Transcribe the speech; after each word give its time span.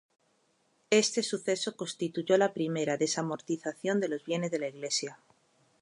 Este 0.89 1.21
suceso 1.21 1.75
constituyó 1.77 2.35
la 2.39 2.53
primera 2.55 2.97
desamortización 2.97 3.99
de 3.99 4.07
los 4.09 4.25
bienes 4.25 4.49
de 4.49 4.57
la 4.57 4.67
Iglesia. 4.67 5.19